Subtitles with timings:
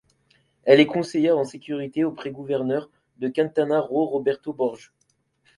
[0.63, 4.91] Elle est conseillère en sécurité auprès gouverneur de Quintana Roo, Roberto Borge.